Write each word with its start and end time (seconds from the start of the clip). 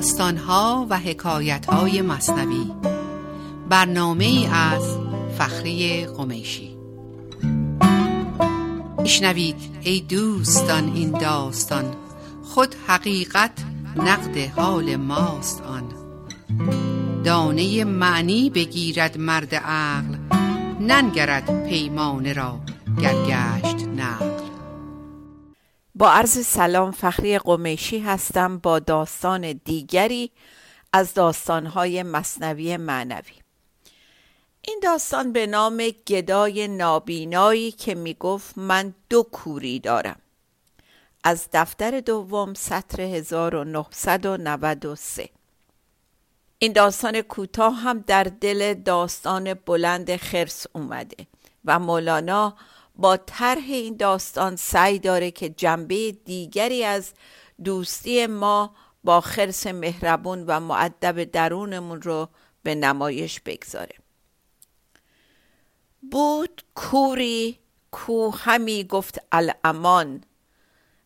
داستانها 0.00 0.86
و 0.90 0.98
حکایتهای 0.98 2.02
مصنوی. 2.02 2.72
برنامه 3.68 4.48
از 4.52 4.82
فخری 5.38 6.06
قمیشی. 6.06 6.76
میشنوید 8.98 9.56
ای 9.80 10.00
دوستان 10.00 10.92
این 10.94 11.10
داستان. 11.10 11.84
خود 12.44 12.74
حقیقت 12.86 13.52
نقد 13.96 14.36
حال 14.38 14.96
ماست 14.96 15.62
آن. 15.62 15.84
دانه 17.24 17.84
معنی 17.84 18.50
بگیرد 18.50 19.18
مرد 19.18 19.54
عقل 19.54 20.16
ننگرد 20.80 21.68
پیمانه 21.68 22.32
را 22.32 22.60
گرگشت 23.00 23.86
نقل 23.96 24.29
با 25.94 26.10
عرض 26.10 26.46
سلام 26.46 26.90
فخری 26.90 27.38
قمیشی 27.38 27.98
هستم 27.98 28.58
با 28.58 28.78
داستان 28.78 29.60
دیگری 29.64 30.30
از 30.92 31.14
داستانهای 31.14 32.02
مصنوی 32.02 32.76
معنوی. 32.76 33.34
این 34.62 34.80
داستان 34.82 35.32
به 35.32 35.46
نام 35.46 35.90
گدای 36.06 36.68
نابینایی 36.68 37.72
که 37.72 37.94
می 37.94 38.14
گفت 38.14 38.58
من 38.58 38.94
دو 39.08 39.22
کوری 39.22 39.78
دارم. 39.78 40.20
از 41.24 41.48
دفتر 41.52 42.00
دوم 42.00 42.54
سطر 42.54 43.00
1993 43.00 45.28
این 46.58 46.72
داستان 46.72 47.20
کوتاه 47.20 47.74
هم 47.74 48.04
در 48.06 48.24
دل 48.24 48.74
داستان 48.74 49.54
بلند 49.54 50.16
خرس 50.16 50.66
اومده 50.72 51.26
و 51.64 51.78
مولانا 51.78 52.56
با 53.00 53.16
طرح 53.16 53.64
این 53.66 53.96
داستان 53.96 54.56
سعی 54.56 54.98
داره 54.98 55.30
که 55.30 55.48
جنبه 55.48 56.12
دیگری 56.12 56.84
از 56.84 57.12
دوستی 57.64 58.26
ما 58.26 58.74
با 59.04 59.20
خرس 59.20 59.66
مهربون 59.66 60.44
و 60.46 60.60
معدب 60.60 61.24
درونمون 61.24 62.02
رو 62.02 62.28
به 62.62 62.74
نمایش 62.74 63.40
بگذاره. 63.40 63.94
بود 66.10 66.62
کوری 66.74 67.58
کو 67.90 68.30
همی 68.30 68.84
گفت 68.84 69.18
الامان 69.32 70.24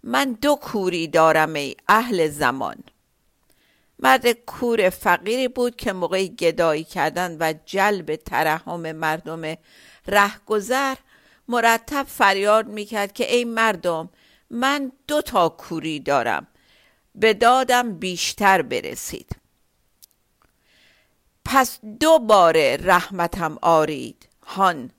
من 0.03 0.33
دو 0.33 0.57
کوری 0.57 1.09
دارم 1.09 1.55
ای 1.55 1.77
اهل 1.89 2.29
زمان. 2.29 2.77
مرد 3.99 4.33
کور 4.33 4.91
فقیری 4.91 5.49
بود 5.49 5.77
که 5.77 5.93
موقع 5.93 6.27
گدایی 6.27 6.85
کردن 6.85 7.37
و 7.41 7.55
جلب 7.67 8.17
ترحم 8.17 8.93
مردم 8.93 9.57
رهگذر 10.07 10.95
مرتب 11.49 12.07
فریاد 12.09 12.67
می‌کرد 12.67 13.13
که 13.13 13.35
ای 13.35 13.45
مردم 13.45 14.09
من 14.51 14.93
دو 15.09 15.23
تا 15.23 15.49
کوری 15.49 16.01
دارم. 16.01 16.47
به 17.15 17.35
دادم 17.35 17.99
بیشتر 17.99 18.63
برسید. 18.63 19.37
پس 21.45 21.79
دو 22.01 22.19
باره 22.19 22.79
رحمتم 22.83 23.59
آرید. 23.63 24.29
هان 24.47 24.91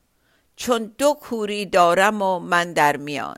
چون 0.55 0.95
دو 0.97 1.13
کوری 1.13 1.65
دارم 1.65 2.21
و 2.21 2.39
من 2.39 2.73
در 2.73 2.97
میان. 2.97 3.37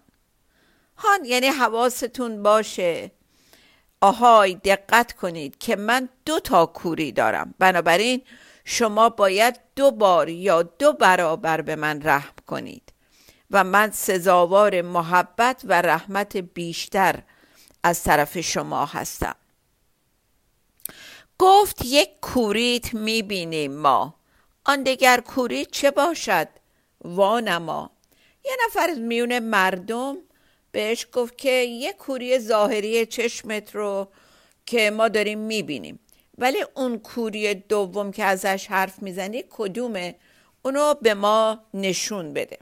هان 0.98 1.26
یعنی 1.26 1.48
حواستون 1.48 2.44
باشه. 2.44 3.12
آهای 4.02 4.56
دقت 4.56 5.14
کنید 5.14 5.58
که 5.58 5.76
من 5.76 6.10
دو 6.26 6.40
تا 6.40 6.66
کوری 6.66 7.12
دارم. 7.12 7.54
بنابراین 7.60 8.22
شما 8.66 9.10
باید 9.10 9.60
دو 9.76 9.92
بار 9.92 10.30
یا 10.30 10.62
دو 10.62 10.94
برابر 10.94 11.62
به 11.62 11.76
من 11.76 12.02
رحم 12.04 12.34
کنید. 12.48 12.87
و 13.52 13.64
من 13.64 13.92
سزاوار 13.92 14.82
محبت 14.82 15.62
و 15.64 15.82
رحمت 15.82 16.38
بیشتر 16.38 17.24
از 17.84 18.04
طرف 18.04 18.40
شما 18.40 18.86
هستم. 18.86 19.36
گفت 21.40 21.86
یک 21.86 22.10
کوریت 22.22 22.94
می‌بینیم 22.94 23.74
ما. 23.74 24.16
آن 24.66 24.84
دگر 24.84 25.20
کوریت 25.20 25.72
چه 25.72 25.92
باشد؟ 25.92 26.48
وانما. 27.02 27.92
یه 28.46 28.52
نفر 28.66 28.90
از 28.90 29.00
میون 29.00 29.40
مردم 29.40 30.18
بهش 30.72 31.08
گفت 31.12 31.38
که 31.38 31.52
یه 31.52 31.94
کوری 31.94 32.40
ظاهری 32.40 33.06
چشمت 33.06 33.76
رو 33.76 34.08
که 34.66 34.92
ما 34.92 35.08
داریم 35.08 35.40
می‌بینیم. 35.40 36.00
ولی 36.38 36.66
اون 36.76 37.00
کوری 37.00 37.54
دوم 37.54 38.12
که 38.12 38.24
ازش 38.24 38.68
حرف 38.68 39.02
می‌زنی 39.02 39.44
کدومه؟ 39.50 40.16
اونو 40.62 40.94
به 40.94 41.14
ما 41.14 41.60
نشون 41.74 42.34
بده. 42.34 42.60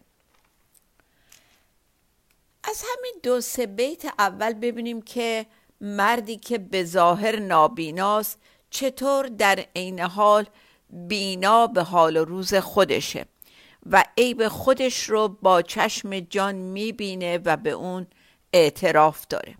از 2.69 2.83
همین 2.83 3.13
دو 3.23 3.41
سه 3.41 3.65
بیت 3.67 4.05
اول 4.19 4.53
ببینیم 4.53 5.01
که 5.01 5.45
مردی 5.81 6.37
که 6.37 6.57
به 6.57 6.83
ظاهر 6.83 7.39
نابیناست 7.39 8.39
چطور 8.69 9.27
در 9.27 9.65
عین 9.75 9.99
حال 9.99 10.45
بینا 10.89 11.67
به 11.67 11.83
حال 11.83 12.17
و 12.17 12.25
روز 12.25 12.53
خودشه 12.53 13.25
و 13.85 14.03
عیب 14.17 14.47
خودش 14.47 15.09
رو 15.09 15.27
با 15.27 15.61
چشم 15.61 16.19
جان 16.19 16.55
می‌بینه 16.55 17.39
و 17.45 17.57
به 17.57 17.71
اون 17.71 18.07
اعتراف 18.53 19.27
داره. 19.29 19.55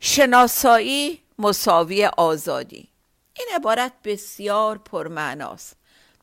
شناسایی 0.00 1.22
مساوی 1.38 2.06
آزادی. 2.06 2.88
این 3.38 3.48
عبارت 3.54 3.92
بسیار 4.04 4.78
پرمعناست 4.78 5.76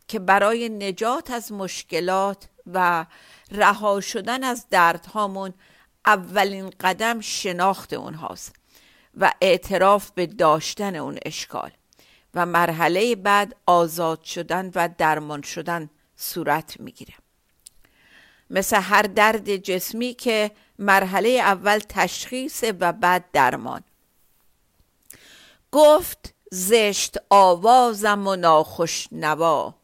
که 0.07 0.19
برای 0.19 0.69
نجات 0.69 1.31
از 1.31 1.51
مشکلات 1.51 2.47
و 2.73 3.05
رها 3.51 4.01
شدن 4.01 4.43
از 4.43 4.65
دردهامون 4.69 5.53
اولین 6.05 6.73
قدم 6.79 7.21
شناخت 7.21 7.93
اونهاست 7.93 8.55
و 9.17 9.33
اعتراف 9.41 10.11
به 10.11 10.25
داشتن 10.25 10.95
اون 10.95 11.17
اشکال 11.25 11.71
و 12.33 12.45
مرحله 12.45 13.15
بعد 13.15 13.55
آزاد 13.65 14.23
شدن 14.23 14.71
و 14.75 14.89
درمان 14.97 15.41
شدن 15.41 15.89
صورت 16.15 16.79
می‌گیره. 16.79 17.13
مثل 18.49 18.81
هر 18.81 19.01
درد 19.01 19.55
جسمی 19.55 20.13
که 20.13 20.51
مرحله 20.79 21.29
اول 21.29 21.79
تشخیص 21.89 22.63
و 22.79 22.93
بعد 22.93 23.25
درمان. 23.33 23.83
گفت 25.71 26.33
زشت 26.51 27.17
آوازم 27.29 28.27
و 28.27 28.35
ناخوش 28.35 29.07
نوا 29.11 29.75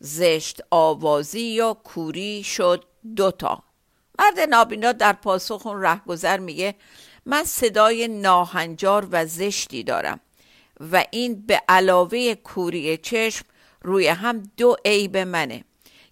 زشت 0.00 0.60
آوازی 0.70 1.40
یا 1.40 1.74
کوری 1.84 2.42
شد 2.42 2.84
دوتا 3.16 3.62
مرد 4.18 4.40
نابینا 4.40 4.92
در 4.92 5.12
پاسخ 5.12 5.66
اون 5.66 5.82
رهگذر 5.82 6.38
میگه 6.38 6.74
من 7.26 7.44
صدای 7.44 8.08
ناهنجار 8.08 9.08
و 9.10 9.26
زشتی 9.26 9.82
دارم 9.82 10.20
و 10.92 11.04
این 11.10 11.46
به 11.46 11.62
علاوه 11.68 12.34
کوری 12.34 12.96
چشم 12.96 13.44
روی 13.82 14.08
هم 14.08 14.42
دو 14.56 14.76
عیب 14.84 15.16
منه. 15.16 15.64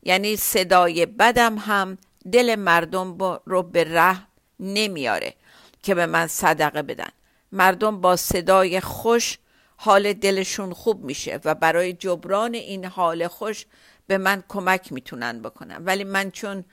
یعنی 0.03 0.37
صدای 0.37 1.07
بدم 1.07 1.59
هم 1.59 1.99
دل 2.33 2.55
مردم 2.55 3.19
رو 3.47 3.63
به 3.63 3.85
ره 3.85 4.19
نمیاره 4.61 5.35
که 5.83 5.95
به 5.95 6.07
من 6.07 6.27
صدقه 6.27 6.83
بدن. 6.83 7.09
مردم 7.53 8.01
با 8.01 8.17
صدای 8.17 8.81
خوش 8.81 9.39
حال 9.81 10.13
دلشون 10.13 10.73
خوب 10.73 11.05
میشه 11.05 11.41
و 11.45 11.55
برای 11.55 11.93
جبران 11.93 12.55
این 12.55 12.85
حال 12.85 13.29
خوش 13.29 13.67
به 14.07 14.19
من 14.19 14.45
کمک 14.49 14.93
می‌تونن 14.93 15.43
بکنن. 15.43 15.85
ولی 15.85 16.05
من 16.05 16.31
چون 16.31 16.65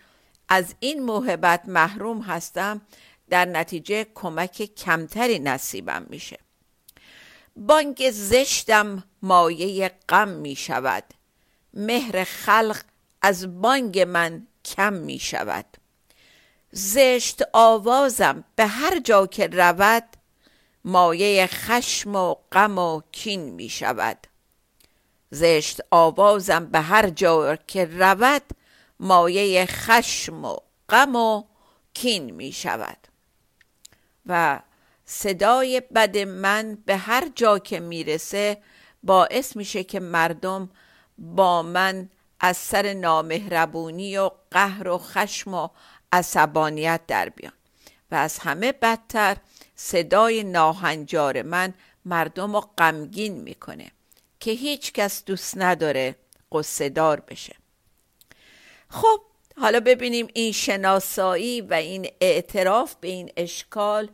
از 0.49 0.75
این 0.79 1.03
موهبت 1.03 1.61
محروم 1.65 2.21
هستم 2.21 2.81
در 3.29 3.45
نتیجه 3.45 4.07
کمک 4.15 4.69
کمتری 4.77 5.39
نصیبم 5.39 6.05
میشه. 6.09 6.39
بانگ 7.55 8.11
زشتم 8.11 9.03
مایه 9.21 9.91
غم 10.09 10.29
می 10.29 10.55
شود 10.55 11.03
مهر 11.73 12.23
خلق 12.23 12.81
از 13.21 13.61
بانگ 13.61 13.99
من 13.99 14.47
کم 14.65 14.93
می 14.93 15.19
شود 15.19 15.65
زشت 16.71 17.41
آوازم 17.53 18.43
به 18.55 18.65
هر 18.65 18.99
جا 18.99 19.27
که 19.27 19.47
رود 19.47 20.03
مایه 20.85 21.47
خشم 21.47 22.15
و 22.15 22.35
غم 22.51 22.77
و 22.77 23.01
کین 23.11 23.49
می 23.49 23.69
شود. 23.69 24.27
زشت 25.29 25.81
آوازم 25.91 26.65
به 26.65 26.79
هر 26.79 27.09
جا 27.09 27.55
که 27.55 27.85
رود 27.85 28.41
مایه 28.99 29.65
خشم 29.65 30.45
و 30.45 30.57
غم 30.89 31.15
و 31.15 31.43
کین 31.93 32.31
می 32.31 32.51
شود. 32.51 32.97
و 34.25 34.59
صدای 35.05 35.81
بد 35.95 36.17
من 36.17 36.77
به 36.85 36.97
هر 36.97 37.31
جا 37.35 37.59
که 37.59 37.79
می‌رسه 37.79 38.57
باعث 39.03 39.55
میشه 39.55 39.83
که 39.83 39.99
مردم 39.99 40.69
با 41.17 41.61
من 41.61 42.09
از 42.39 42.57
سر 42.57 42.93
نامهربونی 42.93 44.17
و 44.17 44.31
قهر 44.51 44.87
و 44.87 44.97
خشم 44.97 45.53
و 45.53 45.69
عصبانیت 46.11 47.01
در 47.07 47.29
بیان. 47.29 47.53
و 48.11 48.15
از 48.15 48.39
همه 48.39 48.71
بدتر 48.71 49.37
صدای 49.75 50.43
ناهنجار 50.43 51.41
من 51.41 51.73
مردم 52.05 52.53
رو 52.53 52.61
غمگین 52.61 53.33
می‌کنه 53.33 53.91
که 54.39 54.51
هیچ 54.51 54.93
کس 54.93 55.25
دوست 55.25 55.57
نداره 55.57 56.15
قصه 56.51 56.89
دار 56.89 57.19
بشه. 57.19 57.55
خب 58.89 59.21
حالا 59.57 59.79
ببینیم 59.79 60.27
این 60.33 60.51
شناسایی 60.51 61.61
و 61.61 61.73
این 61.73 62.07
اعتراف 62.21 62.95
به 62.95 63.07
این 63.07 63.31
اشکال 63.37 64.09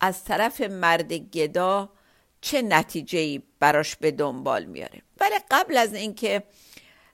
از 0.00 0.24
طرف 0.24 0.60
مرد 0.60 1.12
گدا 1.12 1.92
چه 2.40 2.62
نتیجه 2.62 3.42
براش 3.58 3.96
به 3.96 4.10
دنبال 4.10 4.64
میاره. 4.64 5.02
ولی 5.20 5.34
قبل 5.50 5.76
از 5.76 5.94
اینکه 5.94 6.42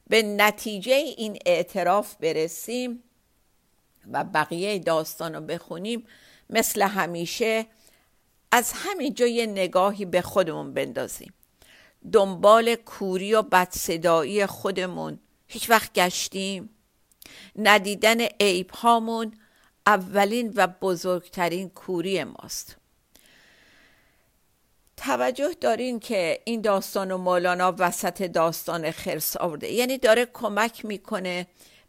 به 0.09 0.23
نتیجه 0.23 0.93
این 0.93 1.39
اعتراف 1.47 2.15
برسیم 2.15 3.03
و 4.13 4.25
بقیه 4.25 4.79
داستان 4.79 5.35
رو 5.35 5.41
بخونیم 5.41 6.07
مثل 6.51 6.83
همیشه 6.83 7.67
از 8.53 8.73
همینجا 8.75 9.27
یه 9.27 9.47
نگاهی 9.47 10.05
به 10.05 10.23
خودمون 10.23 10.75
بندازیم. 10.75 11.35
دنبال 12.13 12.75
کوری 12.75 13.35
و 13.35 13.43
بدصدایی 13.43 14.47
خودمون. 14.47 15.19
هیچ 15.47 15.71
وقت 15.71 15.93
گشتیم. 15.93 16.71
ندیدن 17.57 18.21
عیب 18.21 18.71
هامون 18.71 19.33
اولین 19.87 20.53
و 20.57 20.67
بزرگترین 20.67 21.69
کوری 21.69 22.25
ماست. 22.25 22.77
توجه 24.97 25.55
دارین 25.61 26.01
که 26.01 26.41
این 26.45 26.61
داستان 26.61 27.11
و 27.11 27.19
مولانا 27.19 27.75
وسط 27.79 28.23
داستان 28.23 28.91
خرس 28.91 29.37
آورده. 29.37 29.73
یعنی 29.73 29.99
داره 29.99 30.27
کمک 30.33 30.85
می‌کنه 30.85 31.47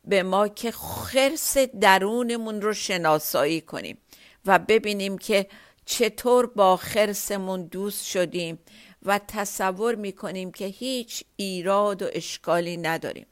به 0.07 0.23
ما 0.23 0.47
که 0.47 0.71
خرس 0.71 1.57
درونمون 1.57 2.61
رو 2.61 2.73
شناسایی 2.73 3.61
کنیم 3.61 3.97
و 4.45 4.59
ببینیم 4.59 5.17
که 5.17 5.47
چطور 5.85 6.45
با 6.45 6.77
خرسمون 6.77 7.63
دوست 7.63 8.05
شدیم 8.05 8.59
و 9.03 9.19
تصور 9.27 9.95
می‌کنیم 9.95 10.51
که 10.51 10.65
هیچ 10.65 11.23
ایراد 11.35 12.01
و 12.01 12.07
اشکالی 12.13 12.77
نداریم. 12.77 13.25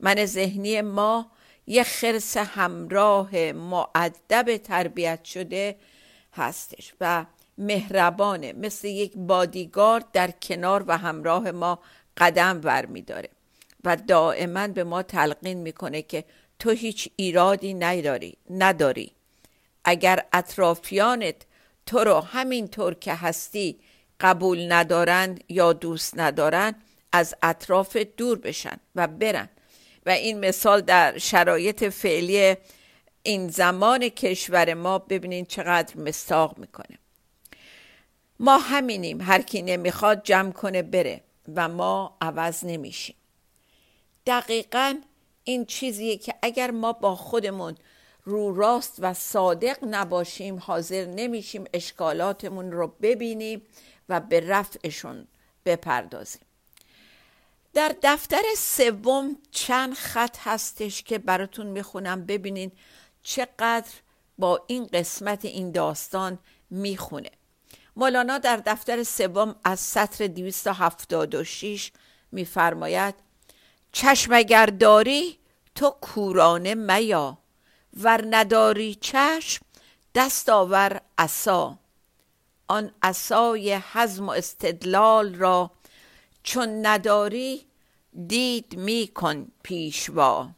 من 0.00 0.24
ذهنی 0.24 0.80
ما 0.80 1.30
یه 1.66 1.82
خرس 1.84 2.36
همراه 2.36 3.52
معدب 3.52 4.56
تربیت 4.56 5.24
شده 5.24 5.76
هستش 6.32 6.94
و 7.00 7.26
مهربانه 7.58 8.52
مثل 8.52 8.88
یک 8.88 9.12
بادیگارد 9.16 10.12
در 10.12 10.30
کنار 10.30 10.84
و 10.86 10.98
همراه 10.98 11.50
ما 11.50 11.78
قدم 12.16 12.60
ور 12.64 12.86
میداره 12.86 13.28
و 13.86 13.96
دائما 13.96 14.68
به 14.68 14.84
ما 14.84 15.02
تلقین 15.02 15.58
می‌کنه 15.58 16.02
که 16.02 16.24
تو 16.58 16.70
هیچ 16.70 17.08
ایرادی 17.16 17.74
نداری 17.74 18.36
نداری. 18.50 19.12
اگر 19.84 20.24
اطرافیانت 20.32 21.36
تو 21.86 21.98
رو 21.98 22.20
همینطور 22.20 22.94
که 22.94 23.14
هستی 23.14 23.80
قبول 24.20 24.72
ندارن 24.72 25.38
یا 25.48 25.72
دوست 25.72 26.18
ندارن 26.18 26.74
از 27.12 27.34
اطراف 27.42 27.96
دور 27.96 28.38
بشن 28.38 28.76
و 28.94 29.06
برن. 29.06 29.48
و 30.06 30.10
این 30.10 30.40
مثال 30.40 30.80
در 30.80 31.18
شرایط 31.18 31.84
فعلی 31.84 32.56
این 33.22 33.48
زمان 33.48 34.08
کشور 34.08 34.74
ما 34.74 34.98
ببینین 34.98 35.44
چقدر 35.44 35.96
مستاق 35.96 36.58
می‌کنه. 36.58 36.98
ما 38.40 38.58
همینیم 38.58 39.20
هر 39.20 39.42
کی 39.42 39.62
نمی‌خواد 39.62 40.22
جمع 40.22 40.52
کنه 40.52 40.82
بره. 40.82 41.20
و 41.54 41.68
ما 41.68 42.16
عوض 42.20 42.64
نمیشیم. 42.64 43.16
دقیقا 44.26 44.94
این 45.44 45.64
چیزیه 45.64 46.16
که 46.16 46.34
اگر 46.42 46.70
ما 46.70 46.92
با 46.92 47.16
خودمون 47.16 47.76
رو 48.24 48.54
راست 48.54 48.94
و 48.98 49.14
صادق 49.14 49.78
نباشیم 49.82 50.58
حاضر 50.58 51.04
نمیشیم 51.04 51.64
اشکالاتمون 51.72 52.72
رو 52.72 52.88
ببینیم 53.02 53.62
و 54.08 54.20
به 54.20 54.40
رفعشون 54.40 55.26
بپردازیم. 55.64 56.42
در 57.74 57.94
دفتر 58.02 58.42
سوم 58.56 59.36
چند 59.50 59.94
خط 59.94 60.36
هستش 60.40 61.02
که 61.02 61.18
براتون 61.18 61.66
می‌خونم. 61.66 62.26
ببینین 62.26 62.72
چقدر 63.22 63.90
با 64.38 64.64
این 64.66 64.86
قسمت 64.86 65.44
این 65.44 65.70
داستان 65.70 66.38
می‌خونه. 66.70 67.30
مولانا 67.96 68.38
در 68.38 68.56
دفتر 68.66 69.02
سوم 69.02 69.54
از 69.64 69.80
سطر 69.80 70.26
276 70.26 71.92
میفرماید 72.32 73.14
چشم 73.98 74.32
اگر 74.32 74.66
داری 74.66 75.38
تو 75.74 75.90
کورانه 75.90 76.74
میا. 76.74 77.38
ور 78.00 78.24
نداری 78.30 78.94
چشم 78.94 79.64
دست 80.14 80.48
آور 80.48 81.00
عصا. 81.18 81.78
آن 82.68 82.92
عصای 83.02 83.74
حزم 83.92 84.26
و 84.26 84.30
استدلال 84.30 85.34
را 85.34 85.70
چون 86.42 86.86
نداری 86.86 87.66
دید 88.26 88.76
می 88.76 89.10
کن 89.14 89.52
پیشوا. 89.62 90.48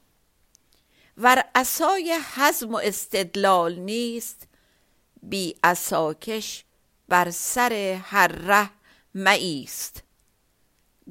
ور 1.17 1.45
عصای 1.55 2.19
حزم 2.35 2.75
و 2.75 2.77
استدلال 2.77 3.75
نیست 3.75 4.49
بی 5.23 5.57
عصاکش 5.65 6.65
بر 7.09 7.31
سر 7.31 8.01
هر 8.05 8.29
ره 8.29 8.71
مایست 9.15 10.03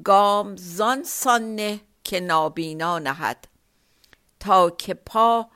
گام 0.04 0.56
زان 0.56 1.02
سانه 1.04 1.87
که 2.08 2.20
نابینا 2.20 2.98
نهد 2.98 3.48
تا 4.40 4.70
که 4.70 4.94
پا 4.94 5.48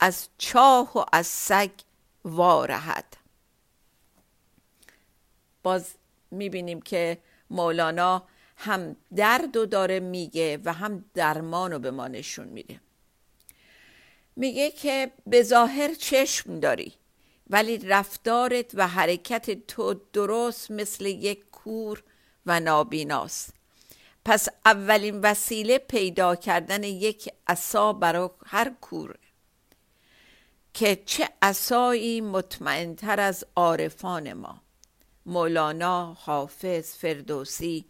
از 0.00 0.28
چاه 0.38 0.98
و 0.98 1.04
از 1.12 1.26
سگ 1.26 1.70
وارهد. 2.24 3.16
باز 5.62 5.94
می‌بینیم 6.30 6.82
که 6.82 7.18
مولانا 7.50 8.22
هم 8.56 8.96
درد 9.16 9.56
و 9.56 9.66
داره 9.66 10.00
میگه 10.00 10.58
و 10.64 10.72
هم 10.72 11.04
درمان 11.14 11.72
رو 11.72 11.78
به 11.78 11.90
ما 11.90 12.08
نشون 12.08 12.48
میده. 12.48 12.80
میگه 14.36 14.70
که 14.70 15.12
به 15.26 15.42
ظاهر 15.42 15.94
چشم 15.94 16.60
داری 16.60 16.94
ولی 17.50 17.78
رفتارت 17.78 18.70
و 18.74 18.88
حرکت 18.88 19.66
تو 19.66 19.94
درست 20.12 20.70
مثل 20.70 21.06
یک 21.06 21.50
کور 21.50 22.02
و 22.46 22.60
نابیناست. 22.60 23.59
پس 24.24 24.48
اولین 24.64 25.20
وسیله 25.20 25.78
پیدا 25.78 26.34
کردن 26.36 26.82
یک 26.82 27.28
عصا 27.46 27.92
برای 27.92 28.28
هر 28.46 28.72
کور 28.80 29.14
که 30.74 31.02
چه 31.06 31.28
عصایی 31.42 32.20
مطمئنتر 32.20 33.20
از 33.20 33.44
عارفان 33.56 34.32
ما 34.32 34.62
مولانا، 35.26 36.16
حافظ، 36.20 36.94
فردوسی 36.94 37.84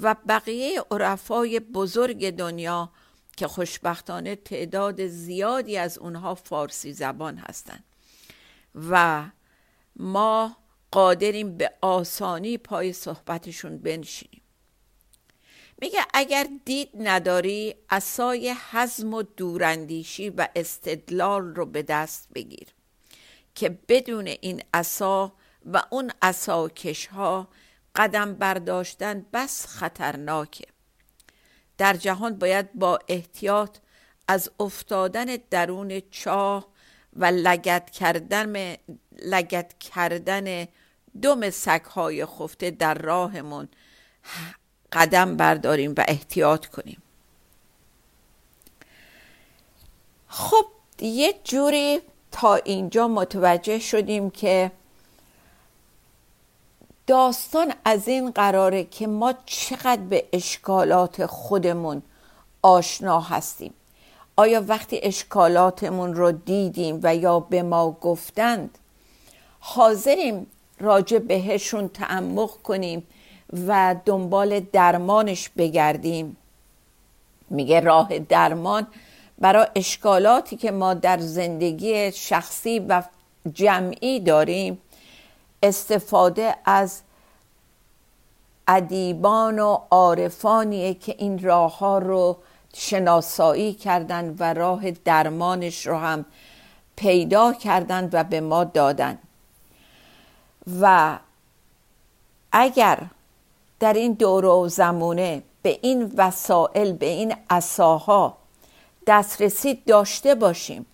و 0.00 0.16
بقیه 0.28 0.84
عرفای 0.90 1.60
بزرگ 1.60 2.30
دنیا 2.30 2.90
که 3.36 3.48
خوشبختانه 3.48 4.36
تعداد 4.36 5.06
زیادی 5.06 5.76
از 5.76 5.98
اونها 5.98 6.34
فارسی 6.34 6.92
زبان 6.92 7.38
هستند. 7.38 7.84
و 8.90 9.24
ما 9.96 10.56
قادریم 10.90 11.56
به 11.56 11.72
آسانی 11.80 12.58
پای 12.58 12.92
صحبتشون 12.92 13.78
بنشینیم. 13.78 14.42
میگه 15.78 16.00
اگر 16.14 16.46
دید 16.64 16.90
نداری 16.94 17.74
اسای 17.90 18.54
حزم 18.70 19.14
و 19.14 19.22
دوراندیشی 19.22 20.30
و 20.30 20.48
استدلال 20.56 21.54
رو 21.54 21.66
به 21.66 21.82
دست 21.82 22.28
بگیر 22.34 22.68
که 23.54 23.68
بدون 23.88 24.26
این 24.26 24.62
اسا 24.74 25.32
و 25.64 25.82
اون 25.90 26.10
اساکش 26.22 27.06
ها 27.06 27.48
قدم 27.96 28.34
برداشتن 28.34 29.26
بس 29.32 29.66
خطرناکه. 29.66 30.66
در 31.78 31.94
جهان 31.94 32.38
باید 32.38 32.72
با 32.74 32.98
احتیاط 33.08 33.78
از 34.28 34.50
افتادن 34.60 35.36
درون 35.50 36.02
چاه 36.10 36.68
و 37.12 37.24
لگت 37.24 37.90
کردن 37.90 38.76
لگت 39.22 39.78
کردن 39.78 40.68
دم 41.22 41.50
سگهای 41.50 42.26
خفته 42.26 42.70
در 42.70 42.94
راهمون 42.94 43.68
قدم 44.92 45.36
برداریم 45.36 45.94
و 45.96 46.04
احتیاط 46.08 46.66
کنیم. 46.66 47.02
خب 50.28 50.66
یه 51.00 51.34
جوری 51.44 52.00
تا 52.32 52.54
اینجا 52.54 53.08
متوجه 53.08 53.78
شدیم 53.78 54.30
که 54.30 54.70
داستان 57.06 57.72
از 57.84 58.08
این 58.08 58.30
قراره 58.30 58.84
که 58.84 59.06
ما 59.06 59.34
چقدر 59.46 60.02
به 60.02 60.24
اشکالات 60.32 61.26
خودمون 61.26 62.02
آشنا 62.62 63.20
هستیم. 63.20 63.74
آیا 64.36 64.64
وقتی 64.68 65.00
اشکالاتمون 65.02 66.14
رو 66.14 66.32
دیدیم 66.32 67.00
و 67.02 67.16
یا 67.16 67.40
به 67.40 67.62
ما 67.62 67.90
گفتند 67.90 68.78
حاضریم 69.60 70.46
راجع 70.80 71.18
بهشون 71.18 71.88
تعمق 71.88 72.50
کنیم 72.50 73.06
و 73.52 73.96
دنبال 74.04 74.60
درمانش 74.60 75.48
بگردیم. 75.48 76.36
میگه 77.50 77.80
راه 77.80 78.18
درمان 78.18 78.86
برای 79.38 79.66
اشکالاتی 79.74 80.56
که 80.56 80.70
ما 80.70 80.94
در 80.94 81.18
زندگی 81.18 82.12
شخصی 82.12 82.78
و 82.78 83.02
جمعی 83.52 84.20
داریم 84.20 84.78
استفاده 85.62 86.54
از 86.64 87.02
ادیبان 88.68 89.58
و 89.58 89.78
عارفانیه 89.90 90.94
که 90.94 91.14
این 91.18 91.38
راه 91.38 91.78
ها 91.78 91.98
رو 91.98 92.36
شناسایی 92.74 93.74
کردن 93.74 94.34
و 94.38 94.54
راه 94.54 94.90
درمانش 94.90 95.86
رو 95.86 95.96
هم 95.98 96.24
پیدا 96.96 97.52
کردن 97.52 98.10
و 98.12 98.24
به 98.24 98.40
ما 98.40 98.64
دادن. 98.64 99.18
و 100.80 101.18
اگر 102.52 102.98
در 103.80 103.92
این 103.92 104.12
دوره 104.12 104.48
و 104.48 104.68
زمونه 104.68 105.42
به 105.62 105.78
این 105.82 106.12
وسایل 106.16 106.92
به 106.92 107.06
این 107.06 107.36
اساها 107.50 108.36
دسترسی 109.06 109.74
داشته 109.74 110.34
باشیم 110.34 110.86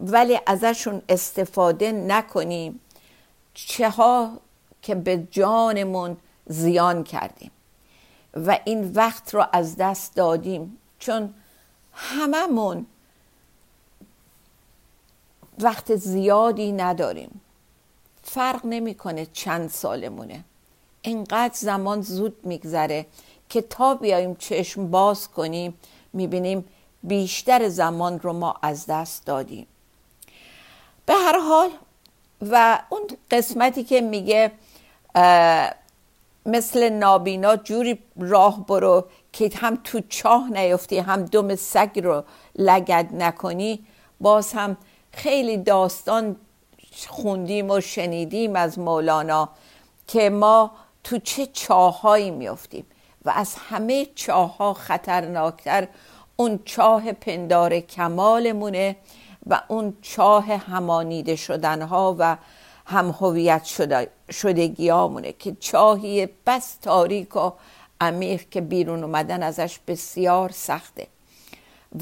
ولی 0.00 0.40
ازشون 0.46 1.02
استفاده 1.08 1.92
نکنیم. 1.92 2.80
چه 3.54 3.90
ها 3.90 4.32
که 4.82 4.94
به 4.94 5.26
جانمون 5.30 6.16
زیان 6.46 7.04
کردیم 7.04 7.50
و 8.34 8.58
این 8.64 8.92
وقت 8.92 9.34
رو 9.34 9.46
از 9.52 9.76
دست 9.76 10.14
دادیم. 10.14 10.78
چون 10.98 11.34
هممون 11.92 12.86
وقت 15.60 15.96
زیادی 15.96 16.72
نداریم. 16.72 17.40
فرق 18.22 18.66
نمی‌کنه 18.66 19.26
چند 19.26 19.70
سالمونه. 19.70 20.44
اینقدر 21.02 21.54
زمان 21.54 22.02
زود 22.02 22.46
میگذره 22.46 23.06
که 23.48 23.62
تا 23.62 23.94
بیایم 23.94 24.34
چشم 24.34 24.90
باز 24.90 25.28
کنیم 25.28 25.74
می‌بینیم 26.12 26.64
بیشتر 27.02 27.68
زمان 27.68 28.20
رو 28.20 28.32
ما 28.32 28.54
از 28.62 28.86
دست 28.86 29.26
دادیم. 29.26 29.66
به 31.06 31.14
هر 31.14 31.38
حال 31.38 31.70
و 32.50 32.82
اون 32.88 33.02
قسمتی 33.30 33.84
که 33.84 34.00
میگه 34.00 34.52
مثل 36.46 36.88
نابینا 36.88 37.56
جوری 37.56 37.98
راه 38.18 38.66
برو 38.66 39.04
که 39.32 39.50
هم 39.54 39.78
تو 39.84 40.00
چاه 40.08 40.50
نیفتی 40.50 40.98
هم 40.98 41.24
دم 41.24 41.56
سگ 41.56 42.00
رو 42.04 42.24
لگد 42.58 43.08
نکنی 43.12 43.84
باز 44.20 44.52
هم 44.52 44.76
خیلی 45.12 45.56
داستان 45.56 46.36
خوندیم 47.08 47.70
و 47.70 47.80
شنیدیم 47.80 48.56
از 48.56 48.78
مولانا 48.78 49.48
که 50.06 50.30
ما 50.30 50.70
تو 51.08 51.18
چه 51.18 51.46
چاههایی 51.46 52.30
میفتیم 52.30 52.86
و 53.24 53.30
از 53.30 53.54
همه 53.54 54.06
چاه 54.14 54.56
ها 54.56 54.74
خطرناکتر 54.74 55.88
اون 56.36 56.60
چاه 56.64 57.12
پندار 57.12 57.80
کمالمونه 57.80 58.96
و 59.46 59.60
اون 59.68 59.96
چاه 60.02 60.44
همانیده 60.44 61.36
شدنها 61.36 62.16
و 62.18 62.36
هم 62.86 63.10
هویت 63.20 63.64
شده 63.64 64.10
شدگیامونه 64.30 65.32
که 65.32 65.56
چاهی 65.60 66.28
بس 66.46 66.76
تاریک 66.76 67.36
و 67.36 67.50
عمیق 68.00 68.48
که 68.48 68.60
بیرون 68.60 69.04
اومدن 69.04 69.42
ازش 69.42 69.78
بسیار 69.86 70.50
سخته. 70.50 71.06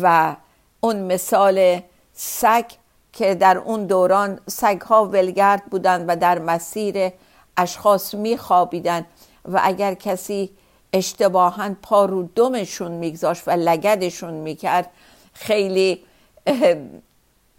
و 0.00 0.36
اون 0.80 0.96
مثال 0.96 1.80
سگ 2.12 2.64
که 3.12 3.34
در 3.34 3.58
اون 3.58 3.86
دوران 3.86 4.40
سگ 4.46 4.80
ها 4.80 5.04
ولگرد 5.04 5.64
بودند 5.64 6.04
و 6.08 6.16
در 6.16 6.38
مسیر 6.38 7.12
اشخاص 7.56 8.14
میخوابیدن 8.14 9.06
و 9.44 9.60
اگر 9.62 9.94
کسی 9.94 10.50
اشتباها 10.92 11.70
پا 11.82 12.04
رو 12.04 12.28
دمشون 12.34 12.92
میگذاشت 12.92 13.48
و 13.48 13.50
لگدشون 13.50 14.34
می‌کرد 14.34 14.90
خیلی 15.32 16.02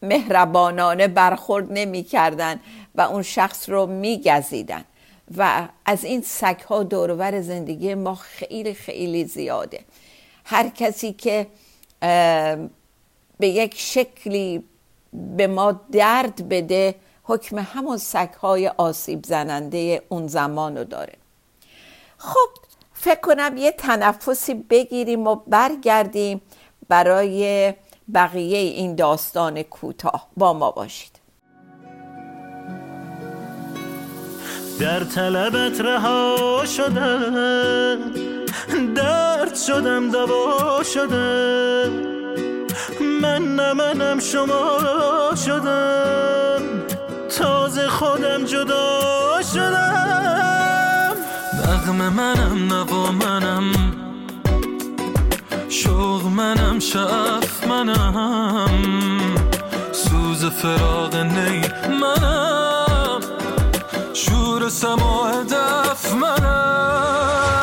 مهربانانه 0.02 1.08
برخورد 1.08 1.68
نمی‌کردن 1.72 2.60
و 2.96 3.02
اون 3.02 3.22
شخص 3.22 3.70
رو 3.70 3.86
میگزیدن. 3.86 4.84
و 5.38 5.68
از 5.86 6.04
این 6.04 6.22
سگ 6.22 6.60
ها 6.60 6.84
دورور 6.84 7.42
زندگی 7.42 7.94
ما 7.96 8.16
خیلی 8.16 8.74
خیلی 8.74 9.26
زیاده. 9.26 9.80
هر 10.46 10.70
کسی 10.70 11.14
که 11.14 11.48
به 13.40 13.48
یک 13.48 13.76
شکلی 13.78 14.64
به 15.38 15.48
ما 15.48 15.82
درد 15.92 16.50
بده 16.50 16.96
حکم 17.28 17.60
همون 17.60 17.98
سگ 17.98 18.30
های 18.42 18.68
آسیب 18.68 19.26
زننده 19.26 20.02
اون 20.10 20.28
زمان 20.28 20.78
رو 20.78 20.84
داره. 20.84 21.14
خب 22.18 22.50
فکر 22.94 23.20
کنم 23.20 23.58
یه 23.58 23.72
تنفسی 23.72 24.54
بگیریم 24.54 25.28
و 25.28 25.36
برگردیم 25.36 26.42
برای 26.90 27.74
بقیه 28.14 28.58
این 28.58 28.96
داستان 28.96 29.64
کوتاه. 29.64 30.28
با 30.38 30.54
ما 30.54 30.72
باشید. 30.72 31.20
در 34.80 35.04
طلبت 35.04 35.82
رها 35.82 36.66
شدم 36.66 38.14
درد 38.96 39.56
شدم 39.56 40.12
دوا 40.12 40.84
شدم 40.84 41.92
من 43.22 43.56
نمنم 43.56 44.20
شما 44.20 44.80
شدم. 45.46 46.87
تازه 47.38 47.88
خودم 47.88 48.46
جدا 48.46 49.42
شدم. 49.54 51.16
نغم 51.54 51.96
منم 51.96 52.74
نوا 52.74 53.12
منم. 53.12 53.72
شوق 55.70 56.26
منم 56.26 56.80
شف 56.80 57.68
منم. 57.68 59.36
سوز 59.92 60.46
فراغ 60.46 61.16
نی 61.16 61.62
منم. 62.02 63.22
شور 64.14 64.70
سماع 64.70 65.44
دف 65.44 66.14
منم. 66.14 67.57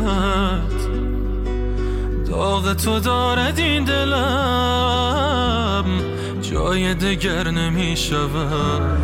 شود 0.00 0.80
داغ 2.28 2.72
تو 2.72 3.00
دارد 3.00 3.58
این 3.58 3.84
دلم. 3.84 5.20
جای 6.42 6.94
دگر 6.94 7.50
نمی 7.50 7.96
شود 7.96 8.98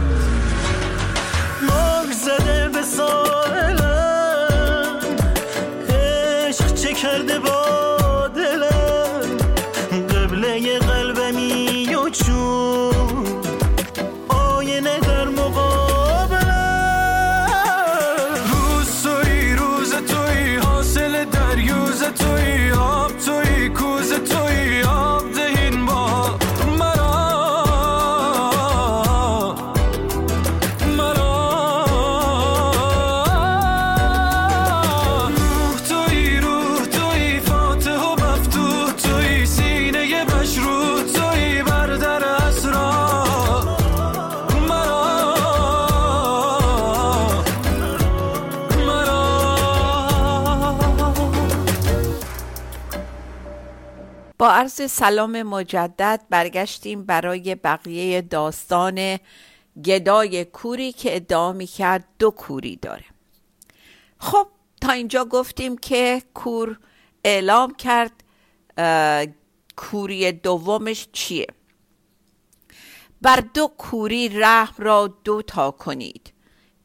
مرگ 1.63 2.13
زده 2.13 2.69
به 2.69 2.83
سائلم 2.83 3.87
عشق 5.89 6.75
چه 6.75 6.93
کرده 6.93 7.39
با 7.39 7.56
عرض 54.49 54.91
سلام 54.91 55.43
مجدد 55.43 56.21
برگشتیم 56.31 57.05
برای 57.05 57.55
بقیه 57.55 58.23
داستان 58.23 59.19
گدای 59.85 60.45
کوری 60.45 60.93
که 60.93 61.17
ادعا 61.17 61.53
می‌کرد 61.53 62.05
دو 62.19 62.31
کوری 62.31 62.77
داره. 62.77 63.05
خب 64.19 64.47
تا 64.81 64.93
اینجا 64.93 65.25
گفتیم 65.25 65.79
که 65.79 66.23
کور 66.35 66.79
اعلام 67.25 67.75
کرد 67.75 68.13
کوری 69.77 70.33
دومش 70.33 71.09
چیه؟ 71.13 71.47
بر 73.23 73.41
دو 73.55 73.67
کوری 73.79 74.29
رحم 74.29 74.75
را 74.79 75.07
دو 75.25 75.43
تا 75.43 75.71
کنید. 75.71 76.33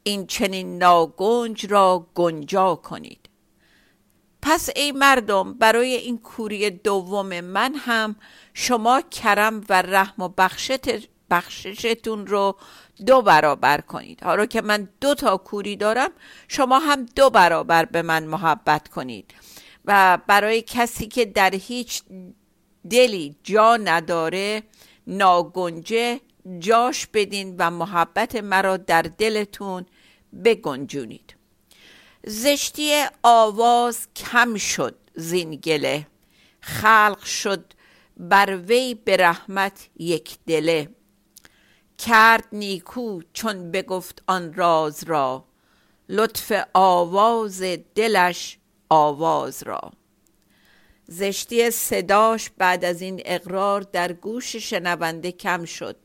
این 0.04 0.28
چنین 0.28 0.78
ناگنج 0.78 1.66
را 1.66 2.08
گنجا 2.16 2.76
کنید. 2.76 3.21
پس 4.42 4.70
ای 4.76 4.92
مردم 4.92 5.54
برای 5.54 5.96
این 5.96 6.18
کوری 6.18 6.70
دوم 6.70 7.42
من 7.42 7.76
هم 7.76 8.16
شما 8.54 9.02
کرم 9.02 9.64
و 9.70 9.82
رحم 9.82 10.24
و 10.24 10.30
بخششتون 11.30 12.28
رو 12.28 12.56
دو 13.06 13.22
برابر 13.22 13.82
کنید. 13.82 14.24
حالا 14.24 14.46
که 14.46 14.62
من 14.62 14.90
دو 15.02 15.16
تا 15.16 15.38
کوری 15.38 15.76
دارم 15.76 16.10
شما 16.48 16.80
هم 16.80 17.06
دو 17.06 17.30
برابر 17.30 17.86
به 17.86 18.02
من 18.02 18.24
محبت 18.24 18.88
کنید. 18.88 19.34
و 19.86 20.20
برای 20.28 20.62
کسی 20.62 21.08
که 21.08 21.26
در 21.26 21.56
هیچ 21.56 22.04
دلی 22.90 23.36
جا 23.44 23.78
نداره 23.78 24.64
ناگنجه 25.08 26.20
جاش 26.60 27.08
بدین 27.14 27.56
و 27.60 27.72
محبت 27.72 28.36
مرا 28.36 28.78
در 28.78 29.02
دلتون 29.02 29.86
بگنجونید. 30.46 31.41
زشتی 32.26 33.04
آواز 33.24 34.08
کم 34.16 34.58
شد 34.58 34.96
زین 35.16 35.60
خلق 36.62 37.24
شد 37.24 37.74
بر 38.18 38.58
وی 38.58 38.96
به 38.96 39.18
رحمت 39.18 39.90
یک 39.96 40.38
دله. 40.48 40.90
کرد 41.98 42.48
نیکو 42.52 43.22
چون 43.34 43.72
بگفت 43.72 44.24
آن 44.28 44.54
راز 44.54 45.04
را. 45.04 45.46
لطف 46.10 46.52
آواز 46.74 47.64
دلش 47.96 48.58
آواز 48.90 49.64
را. 49.64 49.92
زشتی 51.08 51.72
صداش 51.72 52.50
بعد 52.58 52.86
از 52.86 53.02
این 53.02 53.22
اقرار 53.26 53.82
در 53.82 54.14
گوش 54.14 54.56
شنونده 54.56 55.32
کم 55.32 55.66
شد 55.66 55.98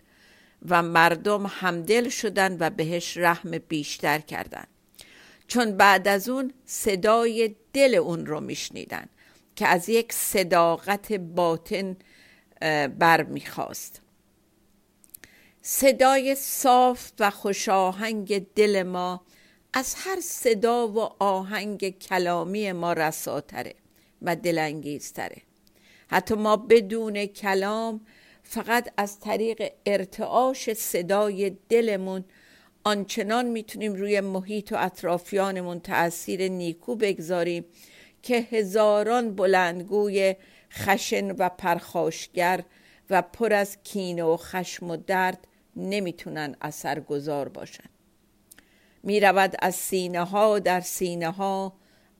و 0.68 0.82
مردم 0.82 1.46
همدل 1.46 2.08
شدن 2.08 2.56
و 2.60 2.70
بهش 2.70 3.16
رحم 3.16 3.58
بیشتر 3.58 4.18
کردند. 4.18 4.75
چون 5.48 5.76
بعد 5.76 6.08
از 6.08 6.28
اون 6.28 6.52
صدای 6.64 7.56
دل 7.72 7.94
اون 7.94 8.26
رو 8.26 8.40
میشنیدن 8.40 9.08
که 9.56 9.66
از 9.66 9.88
یک 9.88 10.12
صداقت 10.12 11.12
باطن 11.12 11.96
بر 12.98 13.22
می‌خواست 13.22 14.00
صدای 15.62 16.34
صاف 16.34 17.12
و 17.18 17.30
خوشاهنگ 17.30 18.46
دل 18.54 18.82
ما 18.82 19.26
از 19.72 19.94
هر 19.98 20.20
صدا 20.20 20.88
و 20.88 20.98
آهنگ 21.22 21.98
کلامی 21.98 22.72
ما 22.72 22.92
رساتره 22.92 23.74
و 24.22 24.36
دلانگیزتره. 24.36 25.42
حتی 26.08 26.34
ما 26.34 26.56
بدون 26.56 27.26
کلام 27.26 28.00
فقط 28.42 28.92
از 28.96 29.20
طریق 29.20 29.72
ارتعاش 29.86 30.72
صدای 30.72 31.56
دلمون 31.68 32.24
آنچنان 32.86 33.46
می‌تونیم 33.46 33.94
روی 33.94 34.20
محیط 34.20 34.72
و 34.72 34.76
اطرافیانمون 34.78 35.80
تاثیر 35.80 36.48
نیکو 36.48 36.96
بگذاریم 36.96 37.64
که 38.22 38.36
هزاران 38.36 39.34
بلندگوی 39.34 40.34
خشن 40.72 41.30
و 41.30 41.48
پرخاشگر 41.48 42.64
و 43.10 43.22
پر 43.22 43.52
از 43.52 43.76
کینه 43.84 44.22
و 44.22 44.36
خشم 44.36 44.90
و 44.90 44.96
درد 44.96 45.46
نمی‌تونن 45.76 46.56
اثرگذار 46.60 47.48
باشن. 47.48 47.90
می 49.02 49.20
رود 49.20 49.56
از 49.58 49.74
سینه 49.74 50.24
ها 50.24 50.58
در 50.58 50.80
سینه 50.80 51.30
ها 51.30 51.72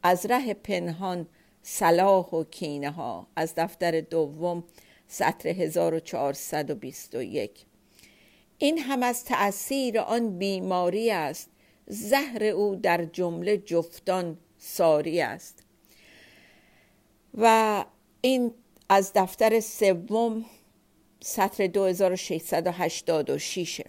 از 0.03 0.27
ره 0.27 0.55
پنهان 0.55 1.29
صلاح 1.63 2.27
و 2.27 2.45
کینه 2.45 2.91
ها 2.91 3.27
از 3.37 3.55
دفتر 3.57 4.01
دوم 4.01 4.65
سطر 5.09 5.49
1421 5.49 7.66
این 8.59 8.79
هم 8.79 9.03
از 9.03 9.25
تأثیر 9.25 9.99
آن 9.99 10.39
بیماری 10.39 11.11
است. 11.11 11.51
زهر 11.87 12.45
او 12.45 12.77
در 12.77 13.05
جمله 13.05 13.57
جفتان 13.57 14.39
ساری 14.59 15.21
است. 15.21 15.63
و 17.39 17.85
این 18.21 18.55
از 18.89 19.13
دفتر 19.15 19.61
سوم 19.61 20.45
سطر 21.21 21.67
2686 21.67 23.81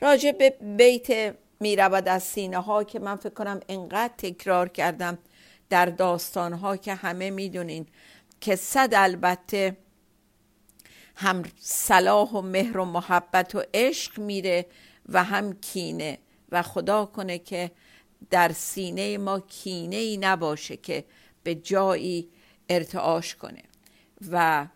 راجع 0.00 0.32
به 0.32 0.50
بیت 0.50 1.34
می 1.60 1.76
رود 1.76 2.08
از 2.08 2.22
سینه 2.22 2.58
ها 2.58 2.84
که 2.84 2.98
من 2.98 3.16
فکر 3.16 3.34
کنم 3.34 3.60
انقدر 3.68 4.14
تکرار 4.18 4.68
کردم 4.68 5.18
در 5.70 5.86
داستان 5.86 6.52
ها 6.52 6.76
که 6.76 6.94
همه 6.94 7.30
می‌دونین 7.30 7.86
که 8.40 8.56
صد 8.56 8.90
البته 8.92 9.76
هم 11.20 11.42
صلاح 11.60 12.30
و 12.30 12.40
مهر 12.40 12.78
و 12.78 12.84
محبت 12.84 13.54
و 13.54 13.62
عشق 13.74 14.18
میره 14.18 14.66
و 15.08 15.24
هم 15.24 15.52
کینه 15.52 16.18
و 16.52 16.62
خدا 16.62 17.06
کنه 17.06 17.38
که 17.38 17.70
در 18.30 18.52
سینه 18.52 19.18
ما 19.18 19.40
کینه 19.40 19.96
ای 19.96 20.16
نباشه 20.16 20.76
که 20.76 21.04
به 21.42 21.54
جایی 21.54 22.28
ارتعاش 22.68 23.34
کنه. 23.34 23.62
و 24.30 24.66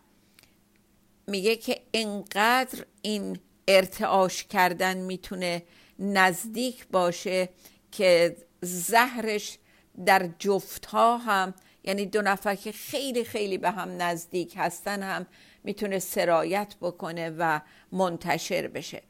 میگه 1.27 1.57
که 1.57 1.81
انقدر 1.95 2.85
این 3.03 3.39
ارتعاش 3.69 4.45
کردن 4.45 4.97
می‌تونه 4.97 5.63
نزدیک 5.99 6.87
باشه 6.89 7.49
که 7.93 8.37
زهرش 8.61 9.59
در 10.07 10.31
جفت 10.39 10.87
ها 10.87 11.19
هم 11.19 11.55
یعنی 11.85 12.07
دو 12.07 12.23
نفر 12.23 12.55
که 12.55 12.73
خیلی 12.73 13.25
خیلی 13.25 13.59
به 13.59 13.71
هم 13.71 14.03
نزدیک 14.03 14.55
هستن 14.57 15.03
هم 15.03 15.27
می‌تونه 15.65 15.99
سرایت 15.99 16.75
بکنه 16.81 17.31
و 17.39 17.61
منتشر 17.93 18.67
بشه. 18.67 19.03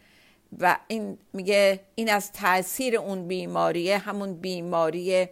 و 0.59 0.79
این 0.89 1.19
میگه 1.33 1.81
این 1.95 2.11
از 2.11 2.33
تاثیر 2.33 2.97
اون 2.97 3.29
بیماریه 3.29 3.99
همون 3.99 4.35
بیماری 4.35 5.29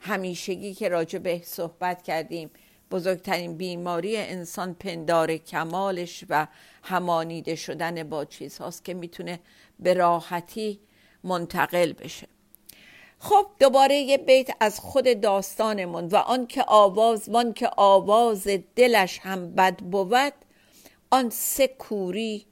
همیشگی 0.00 0.74
که 0.74 0.88
راجع 0.88 1.18
به 1.18 1.40
صحبت 1.44 2.02
کردیم. 2.02 2.50
بزرگترین 2.90 3.56
بیماری 3.56 4.16
انسان 4.16 4.74
پندار 4.74 5.36
کمالش 5.36 6.24
و 6.28 6.46
همانیده 6.82 7.54
شدن 7.54 8.08
با 8.08 8.24
چیزهاست 8.24 8.84
که 8.84 8.94
می‌تونه 8.94 9.40
به 9.80 9.94
راحتی 9.94 10.80
منتقل 11.24 11.92
بشه. 11.92 12.26
خب 13.18 13.46
دوباره 13.60 13.94
یه 13.94 14.18
بیت 14.18 14.50
از 14.60 14.80
خود 14.80 15.20
داستانمون 15.20 16.06
و 16.06 16.16
آن 16.16 16.46
که 16.46 16.64
آواز 16.66 17.28
وان 17.28 17.52
که 17.52 17.70
آواز 17.76 18.48
دلش 18.76 19.18
هم 19.18 19.54
بد 19.54 19.76
بود 19.76 20.32
آن 21.10 21.30
سه 21.30 21.68
کوری 21.68 22.46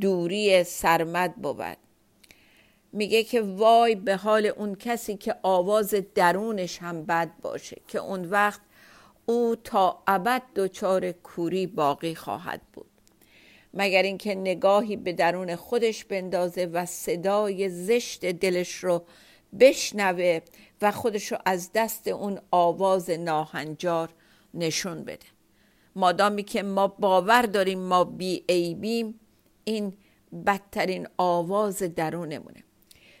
دوری 0.00 0.64
سرمد 0.64 1.34
بود. 1.34 1.76
میگه 2.92 3.24
که 3.24 3.40
وای 3.40 3.94
به 3.94 4.16
حال 4.16 4.46
اون 4.46 4.74
کسی 4.74 5.16
که 5.16 5.34
آواز 5.42 5.94
درونش 6.14 6.78
هم 6.78 7.04
بد 7.04 7.30
باشه 7.42 7.80
که 7.88 7.98
اون 7.98 8.24
وقت 8.24 8.60
او 9.26 9.56
تا 9.64 10.02
ابد 10.06 10.42
دچار 10.56 11.12
کوری 11.12 11.66
باقی 11.66 12.14
خواهد 12.14 12.60
بود. 12.72 12.86
مگر 13.74 14.02
اینکه 14.02 14.34
نگاهی 14.34 14.96
به 14.96 15.12
درون 15.12 15.56
خودش 15.56 16.04
بندازه 16.04 16.66
و 16.66 16.86
صدای 16.86 17.68
زشت 17.68 18.24
دلش 18.24 18.74
رو 18.74 19.02
بشنوه 19.60 20.40
و 20.82 20.92
خودش 20.92 21.32
رو 21.32 21.38
از 21.44 21.70
دست 21.74 22.08
اون 22.08 22.40
آواز 22.50 23.10
ناهنجار 23.10 24.08
نشون 24.54 25.04
بده. 25.04 25.26
مادامی 25.96 26.42
که 26.42 26.62
ما 26.62 26.86
باور 26.86 27.42
داریم 27.42 27.78
ما 27.78 28.04
بی 28.04 28.44
عیبیم 28.48 29.20
این 29.64 29.92
بدترین 30.46 31.08
آواز 31.18 31.78
درونمونه. 31.78 32.64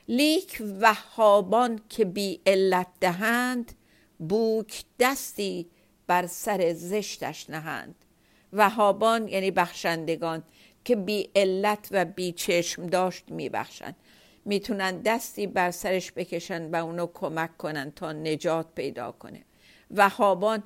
لیک 0.08 0.62
وهابان 0.80 1.80
که 1.88 2.04
بی 2.04 2.40
علت 2.46 2.86
دهند 3.00 3.72
بوک 4.18 4.84
دستی 4.98 5.66
بر 6.06 6.26
سر 6.26 6.72
زشتش 6.72 7.50
نهند. 7.50 7.94
وهابان 8.52 9.28
یعنی 9.28 9.50
بخشندگان 9.50 10.42
که 10.84 10.96
بی 10.96 11.30
علت 11.36 11.88
و 11.90 12.04
بی 12.04 12.32
چشم 12.32 12.86
داشت 12.86 13.24
میبخشند. 13.30 13.96
می‌تونن 14.44 15.00
دستی 15.00 15.46
بر 15.46 15.70
سرش 15.70 16.12
بکشن 16.12 16.70
و 16.70 16.76
اونو 16.84 17.06
کمک 17.14 17.56
کنن 17.56 17.90
تا 17.90 18.12
نجات 18.12 18.66
پیدا 18.74 19.12
کنه. 19.12 19.44
وهابان 19.90 20.62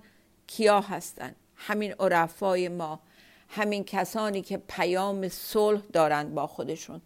کیا 0.46 0.80
هستن؟ 0.80 1.34
همین 1.56 1.92
عرفای 1.92 2.68
ما 2.68 3.00
همین 3.48 3.84
کسانی 3.84 4.42
که 4.42 4.56
پیام 4.68 5.28
صلح 5.28 5.80
دارند 5.92 6.34
با 6.34 6.46
خودشون. 6.46 7.00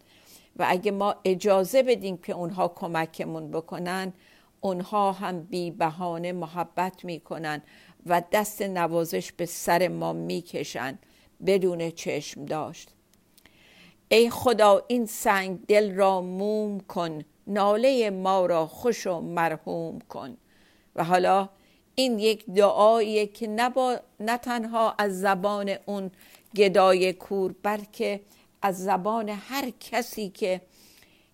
و 0.55 0.65
اگه 0.67 0.91
ما 0.91 1.15
اجازه 1.25 1.83
بدیم 1.83 2.17
که 2.17 2.33
اونها 2.33 2.67
کمکمون 2.67 3.51
بکنن 3.51 4.13
اونها 4.61 5.11
هم 5.11 5.43
بی 5.43 5.71
بهانه 5.71 6.31
محبت 6.31 7.05
می‌کنن 7.05 7.61
و 8.05 8.21
دست 8.31 8.61
نوازش 8.61 9.31
به 9.31 9.45
سر 9.45 9.87
ما 9.87 10.13
می‌کشن 10.13 10.99
بدون 11.45 11.91
چشم 11.91 12.45
داشت. 12.45 12.89
ای 14.09 14.29
خدا 14.29 14.85
این 14.87 15.05
سنگ 15.05 15.65
دل 15.65 15.95
را 15.95 16.21
موم 16.21 16.79
کن 16.79 17.19
ناله 17.47 18.09
ما 18.09 18.45
را 18.45 18.67
خوش 18.67 19.07
و 19.07 19.19
مرحوم 19.19 19.99
کن. 19.99 20.37
و 20.95 21.03
حالا 21.03 21.49
این 21.99 22.19
یک 22.19 22.45
دعاییه 22.45 23.27
که 23.27 23.47
نبا 23.47 23.97
نه 24.19 24.37
تنها 24.37 24.95
از 24.97 25.19
زبان 25.21 25.75
اون 25.85 26.11
گدای 26.55 27.13
کور 27.13 27.55
بلکه 27.63 28.21
از 28.61 28.83
زبان 28.83 29.29
هر 29.29 29.69
کسی 29.79 30.29
که 30.29 30.61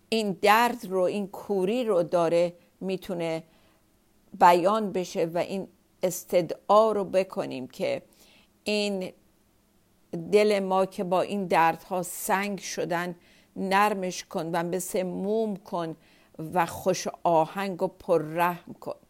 این 0.09 0.37
درد 0.41 0.85
رو 0.85 1.01
این 1.01 1.27
کوری 1.27 1.83
رو 1.83 2.03
داره 2.03 2.53
می‌تونه 2.81 3.43
بیان 4.39 4.91
بشه 4.91 5.25
و 5.25 5.37
این 5.37 5.67
استدعا 6.03 6.91
رو 6.91 7.03
بکنیم 7.03 7.67
که 7.67 8.01
این 8.63 9.11
دل 10.31 10.59
ما 10.59 10.85
که 10.85 11.03
با 11.03 11.21
این 11.21 11.47
دردها 11.47 12.03
سنگ 12.03 12.59
شدن 12.59 13.15
نرمش 13.55 14.23
کن 14.23 14.49
و 14.53 14.63
مثل 14.63 15.03
موم 15.03 15.55
کن 15.55 15.95
و 16.53 16.65
خوش 16.65 17.07
آهنگ 17.23 17.81
و 17.81 17.87
پررحم 17.87 18.73
کن. 18.73 19.04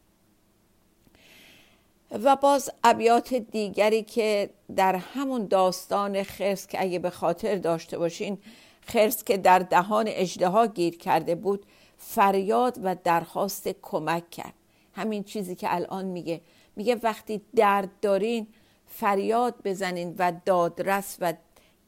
و 2.12 2.36
باز 2.36 2.70
ابیات 2.84 3.34
دیگری 3.34 4.04
که 4.04 4.50
در 4.76 4.96
همون 4.96 5.48
داستان 5.48 6.24
خرس 6.24 6.68
که 6.68 6.82
اگه 6.82 7.00
به 7.00 7.10
خاطر 7.10 7.56
داشته 7.56 7.98
باشین 7.98 8.38
خرس 8.82 9.24
که 9.24 9.38
در 9.38 9.60
دهان 9.60 10.06
اجدها 10.08 10.68
گیر 10.68 10.98
کرده 10.98 11.36
بود 11.36 11.66
فریاد 11.98 12.80
و 12.84 12.96
درخواست 13.04 13.70
کمک 13.82 14.30
کرد. 14.30 14.54
همین 14.94 15.24
چیزی 15.24 15.56
که 15.56 15.76
الان 15.76 16.06
میگه. 16.06 16.42
میگه 16.76 16.96
وقتی 17.04 17.42
درد 17.56 17.90
دارین 18.02 18.48
فریاد 18.86 19.56
بزنین 19.64 20.16
و 20.20 20.34
دادرس 20.46 21.18
و 21.20 21.34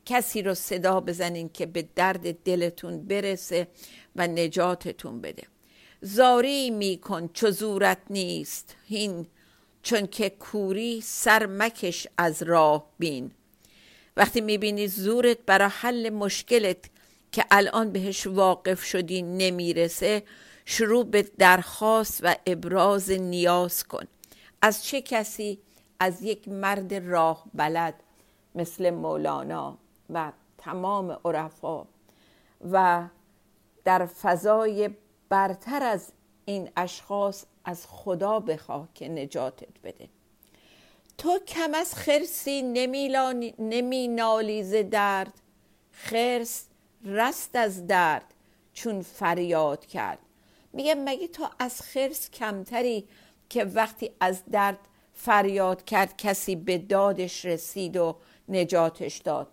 کسی 0.06 0.42
رو 0.42 0.54
صدا 0.54 1.00
بزنین 1.00 1.50
که 1.50 1.66
به 1.66 1.88
درد 1.96 2.44
دلتون 2.44 3.02
برسه 3.02 3.68
و 4.16 4.28
نجاتتون 4.28 5.22
بده. 5.22 5.44
زاری 6.02 6.70
میکن 6.70 7.30
چو 7.34 7.52
زورت 7.52 7.98
نیست. 8.10 8.76
هین 8.88 9.28
چون 9.88 10.08
که 10.08 10.30
کوری 10.30 11.02
سر 11.02 11.46
مکش 11.46 12.08
از 12.18 12.44
راه 12.44 12.86
بین. 13.00 13.32
وقتی 14.18 14.42
می‌بینی 14.42 14.88
زورت 14.88 15.38
برای 15.46 15.70
حل 15.72 16.10
مشکلت 16.10 16.78
که 17.32 17.46
الان 17.52 17.92
بهش 17.92 18.28
واقف 18.28 18.84
شدی 18.84 19.22
نمی‌رسه 19.22 20.24
شروع 20.66 21.06
به 21.06 21.22
درخواست 21.38 22.20
و 22.24 22.36
ابراز 22.46 23.12
نیاز 23.12 23.84
کن. 23.84 24.04
از 24.62 24.86
چه 24.86 25.02
کسی؟ 25.02 25.60
از 26.00 26.22
یک 26.22 26.48
مرد 26.48 26.94
راه 26.94 27.46
بلد 27.54 27.94
مثل 28.56 28.90
مولانا 28.90 29.78
و 30.10 30.32
تمام 30.58 31.20
عرفا. 31.26 31.86
و 32.72 33.08
در 33.84 34.06
فضای 34.06 34.90
برتر 35.30 35.84
از 35.84 36.12
این 36.46 36.70
اشخاص 36.78 37.46
از 37.68 37.86
خدا 37.88 38.40
بخواه 38.40 38.88
که 38.94 39.10
نجاتت 39.10 39.80
بده. 39.84 40.10
تو 41.18 41.40
کم 41.40 41.74
از 41.74 41.96
خرسی 41.96 42.62
نمی 43.60 44.08
نالیز 44.08 44.76
درد. 44.76 45.34
خرس 45.92 46.66
رست 47.06 47.56
از 47.56 47.88
درد 47.88 48.34
چون 48.74 49.02
فریاد 49.02 49.86
کرد. 49.86 50.20
میگه 50.74 50.96
مگه 50.96 51.28
تو 51.28 51.50
از 51.60 51.82
خرس 51.82 52.30
کمتری 52.30 53.08
که 53.50 53.64
وقتی 53.64 54.12
از 54.20 54.44
درد 54.52 54.80
فریاد 55.14 55.86
کرد 55.86 56.18
کسی 56.18 56.56
به 56.56 56.78
دادش 56.78 57.46
رسید 57.46 57.98
و 57.98 58.16
نجاتش 58.50 59.18
داد؟ 59.18 59.48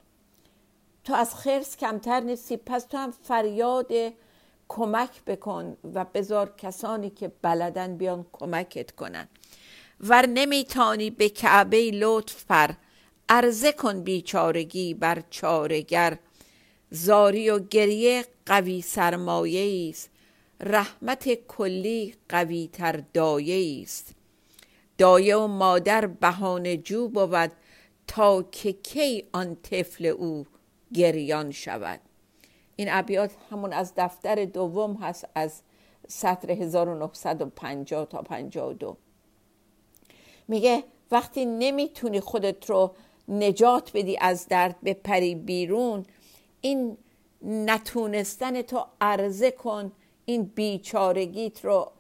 تو 1.05 1.15
از 1.15 1.35
خرس 1.35 1.77
کمتر 1.77 2.21
نیستی 2.21 2.57
پس 2.57 2.85
تو 2.85 2.99
هم 2.99 3.11
فریاد 3.11 3.93
کمک 4.69 5.25
بکن 5.25 5.77
و 5.95 6.05
بذار 6.05 6.55
کسانی 6.57 7.11
که 7.11 7.33
بلدن 7.43 7.97
بیان 7.97 8.27
کمکت 8.33 8.91
کنن. 8.91 9.29
ور 10.01 10.27
نمیتانی 10.27 11.11
به 11.11 11.29
کعبه 11.29 11.91
لطف 11.91 12.45
پر 12.45 12.71
عرضه 13.29 13.73
کن 13.73 14.01
بیچارگی 14.01 14.95
بر 14.95 15.23
چارگر. 15.31 16.19
زاری 16.91 17.51
و 17.51 17.59
گریه 17.59 18.25
قوی 18.47 18.83
سرمایه 18.83 19.91
است 19.91 20.11
رحمت 20.61 21.35
کلی 21.35 22.15
قوی 22.29 22.71
تر 22.73 23.03
دایه 23.13 23.83
است 23.83 24.15
دایه 24.99 25.37
و 25.37 25.47
مادر 25.47 26.07
بهانه 26.07 26.77
جو 26.77 27.09
بود 27.09 27.53
تا 28.07 28.43
که 28.43 28.73
کی 28.73 29.25
آن 29.33 29.57
طفل 29.63 30.07
او 30.07 30.47
گریان 30.95 31.51
شود. 31.51 32.01
این 32.77 32.89
ابیات 32.91 33.31
همون 33.51 33.73
از 33.73 33.93
دفتر 33.97 34.45
دوم 34.45 34.95
هست 34.95 35.29
از 35.35 35.63
سطر 36.09 36.51
1950 36.51 38.07
تا 38.07 38.23
52 38.23 38.97
میگه 40.49 40.85
وقتی 41.11 41.45
نمی‌تونی 41.45 42.21
خودت 42.21 42.71
رو 42.71 42.95
نجات 43.29 43.91
بدی 43.95 44.19
از 44.21 44.49
درد 44.49 44.77
بپری 44.85 45.35
بیرون 45.35 46.05
این 46.61 46.97
نتونستن 47.43 48.63
تو 48.63 48.87
عرضه 49.01 49.51
کن 49.51 49.93
این 50.25 50.43
بیچارگیت 50.43 51.65
رو 51.65 51.93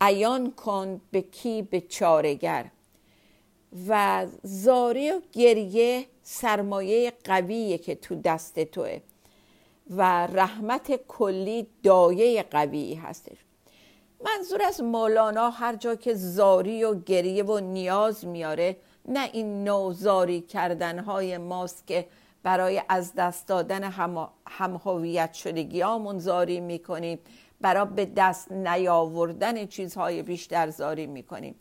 عیان 0.00 0.50
کن 0.50 1.00
به 1.10 1.22
کی؟ 1.22 1.62
به 1.62 1.80
چارگر. 1.80 2.70
و 3.88 4.26
زاری 4.42 5.10
و 5.10 5.20
گریه 5.32 6.06
سرمایه 6.22 7.12
قویه 7.24 7.78
که 7.78 7.94
تو 7.94 8.14
دست 8.14 8.60
توه. 8.60 9.00
و 9.90 10.26
رحمت 10.26 11.06
کلی 11.08 11.66
دایه 11.82 12.42
قوی 12.42 12.94
هستش. 12.94 13.36
منظور 14.24 14.62
از 14.62 14.82
مولانا 14.82 15.50
هر 15.50 15.76
جا 15.76 15.94
که 15.94 16.14
زاری 16.14 16.84
و 16.84 16.94
گریه 16.94 17.44
و 17.44 17.60
نیاز 17.60 18.26
میاره 18.26 18.76
نه 19.08 19.30
این 19.32 19.64
نوع 19.64 19.92
زاری 19.92 20.40
کردن 20.40 20.98
های 20.98 21.38
ماست 21.38 21.86
که 21.86 22.06
برای 22.42 22.82
از 22.88 23.14
دست 23.14 23.48
دادن 23.48 23.84
هم, 23.84 24.30
هویت 24.84 25.32
شدگیامون 25.32 26.18
زاری 26.18 26.60
می‌کنیم 26.60 27.18
برای 27.60 27.86
به 27.96 28.06
دست 28.16 28.52
نیاوردن 28.52 29.66
چیزهای 29.66 30.22
بیشتر 30.22 30.70
زاری 30.70 31.06
می‌کنیم. 31.06 31.54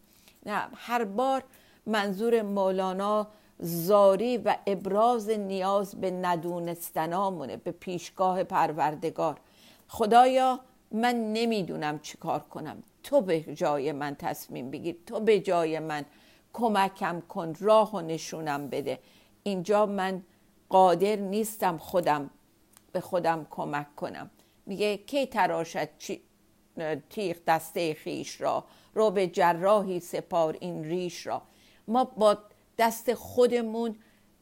نه 0.45 0.67
هر 0.75 1.03
بار 1.03 1.43
منظور 1.85 2.41
مولانا 2.41 3.27
زاری 3.59 4.37
و 4.37 4.57
ابراز 4.67 5.29
نیاز 5.29 5.95
به 5.95 6.11
ندونستنامونه 6.11 7.57
به 7.57 7.71
پیشگاه 7.71 8.43
پروردگار. 8.43 9.39
خدایا 9.87 10.59
من 10.91 11.33
نمی‌دونم 11.33 11.99
چی 11.99 12.17
کار 12.17 12.39
کنم. 12.39 12.83
تو 13.03 13.21
به 13.21 13.41
جای 13.41 13.91
من 13.91 14.15
تصمیم 14.15 14.71
بگیر. 14.71 14.97
تو 15.05 15.19
به 15.19 15.39
جای 15.39 15.79
من 15.79 16.05
کمکم 16.53 17.21
کن 17.29 17.53
راه 17.59 17.95
و 17.95 18.01
نشونم 18.01 18.67
بده. 18.67 18.99
اینجا 19.43 19.85
من 19.85 20.23
قادر 20.69 21.15
نیستم 21.15 21.77
خودم 21.77 22.29
به 22.91 22.99
خودم 23.01 23.47
کمک 23.49 23.95
کنم. 23.95 24.29
میگه 24.65 24.97
کی 24.97 25.25
تراشد 25.25 25.89
تیغ 27.09 27.37
دسته 27.47 27.93
خیش 27.93 28.41
را؟ 28.41 28.63
رو 28.93 29.11
به 29.11 29.27
جراحی 29.27 29.99
سپار 29.99 30.57
این 30.59 30.83
ریش 30.83 31.27
را. 31.27 31.41
ما 31.87 32.03
با 32.03 32.37
دست 32.79 33.13
خودمون 33.13 33.95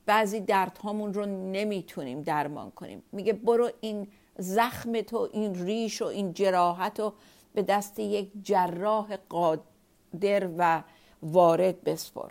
بعضی 0.05 0.39
دردهامون 0.39 1.13
رو 1.13 1.25
نمی‌تونیم 1.25 2.21
درمان 2.21 2.71
کنیم. 2.71 3.03
میگه 3.11 3.33
برو 3.33 3.69
این 3.81 4.07
زخم 4.37 5.01
تو 5.01 5.29
این 5.33 5.65
ریش 5.65 6.01
و 6.01 6.05
این 6.05 6.33
جراحت 6.33 6.99
رو 6.99 7.13
به 7.53 7.61
دست 7.61 7.99
یک 7.99 8.31
جراح 8.43 9.17
قادر 9.29 10.49
و 10.57 10.83
وارد 11.23 11.83
بسپر 11.83 12.29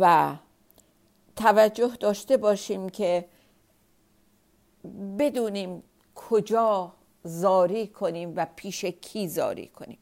و 0.00 0.36
توجه 1.36 1.96
داشته 2.00 2.36
باشیم 2.36 2.88
که 2.88 3.28
بدونیم 5.18 5.82
کجا 6.14 6.92
زاری 7.24 7.86
کنیم 7.86 8.32
و 8.36 8.46
پیش 8.56 8.84
کی 8.84 9.28
زاری 9.28 9.66
کنیم. 9.68 9.98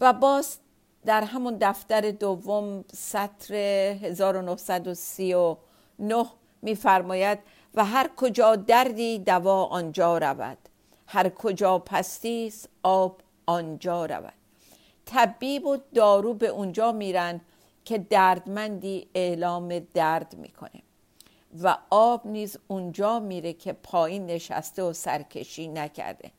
و 0.00 0.12
باز 0.12 0.58
در 1.04 1.24
همون 1.24 1.56
دفتر 1.60 2.10
دوم 2.10 2.84
سطر 2.92 3.54
1939 3.54 6.26
میفرماید 6.62 7.38
و 7.74 7.84
هر 7.84 8.10
کجا 8.16 8.56
دردی 8.56 9.18
دوا 9.18 9.64
آنجا 9.64 10.18
رود 10.18 10.58
هر 11.06 11.28
کجا 11.28 11.78
پستی 11.78 12.52
آب 12.82 13.20
آنجا 13.46 14.06
رود. 14.06 14.32
طبیب 15.06 15.66
و 15.66 15.76
دارو 15.94 16.34
به 16.34 16.48
اونجا 16.48 16.92
میرن 16.92 17.40
که 17.84 17.98
دردمندی 17.98 19.08
اعلام 19.14 19.78
درد 19.78 20.34
می‌کنه. 20.36 20.82
و 21.62 21.78
آب 21.90 22.26
نیز 22.26 22.58
اونجا 22.68 23.20
میره 23.20 23.52
که 23.52 23.72
پایین 23.72 24.26
نشسته 24.26 24.82
و 24.82 24.92
سرکشی 24.92 25.68
نکرده. 25.68 26.30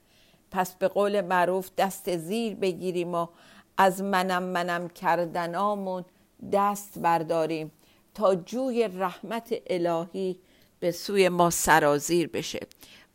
پس 0.52 0.76
به 0.76 0.88
قول 0.88 1.21
معروف 1.21 1.69
دست 1.78 2.17
زیر 2.17 2.56
بگیریم 2.56 3.15
و 3.15 3.28
از 3.77 4.01
منم 4.01 4.43
منم 4.43 4.89
کردنامون 4.89 6.05
دست 6.51 6.99
برداریم 6.99 7.71
تا 8.13 8.36
جوی 8.36 8.88
رحمت 8.88 9.53
الهی 9.67 10.39
به 10.79 10.91
سوی 10.91 11.29
ما 11.29 11.49
سرازیر 11.49 12.27
بشه 12.27 12.67